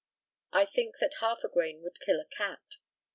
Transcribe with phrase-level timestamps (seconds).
[0.51, 2.63] I think that half a grain would kill a cat.